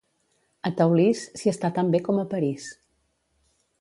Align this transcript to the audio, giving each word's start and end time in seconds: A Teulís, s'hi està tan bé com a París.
A 0.69 0.71
Teulís, 0.79 1.21
s'hi 1.41 1.51
està 1.53 1.71
tan 1.77 1.93
bé 1.97 2.03
com 2.09 2.23
a 2.23 2.27
París. 2.33 2.67